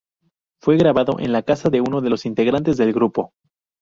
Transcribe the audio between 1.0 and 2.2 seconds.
en la casa de uno de